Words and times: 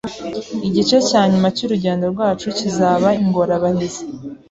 Igice 0.67 0.97
cya 1.09 1.21
nyuma 1.31 1.47
cyurugendo 1.55 2.05
rwacu 2.13 2.45
kizaba 2.57 3.07
ingorabahizi. 3.23 4.01